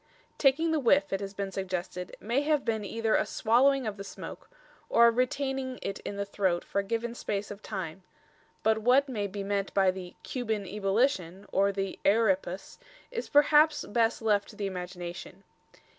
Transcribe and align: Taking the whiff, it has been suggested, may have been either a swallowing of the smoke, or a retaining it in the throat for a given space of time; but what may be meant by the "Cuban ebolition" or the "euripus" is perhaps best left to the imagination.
Taking 0.39 0.71
the 0.71 0.79
whiff, 0.79 1.13
it 1.13 1.19
has 1.21 1.35
been 1.35 1.51
suggested, 1.51 2.17
may 2.19 2.41
have 2.41 2.65
been 2.65 2.83
either 2.83 3.13
a 3.15 3.23
swallowing 3.23 3.85
of 3.85 3.97
the 3.97 4.03
smoke, 4.03 4.49
or 4.89 5.05
a 5.05 5.11
retaining 5.11 5.77
it 5.83 5.99
in 5.99 6.15
the 6.15 6.25
throat 6.25 6.63
for 6.63 6.79
a 6.79 6.83
given 6.83 7.13
space 7.13 7.51
of 7.51 7.61
time; 7.61 8.01
but 8.63 8.79
what 8.79 9.07
may 9.07 9.27
be 9.27 9.43
meant 9.43 9.71
by 9.75 9.91
the 9.91 10.15
"Cuban 10.23 10.65
ebolition" 10.65 11.45
or 11.51 11.71
the 11.71 11.99
"euripus" 12.03 12.79
is 13.11 13.29
perhaps 13.29 13.85
best 13.85 14.23
left 14.23 14.47
to 14.49 14.55
the 14.55 14.65
imagination. 14.65 15.43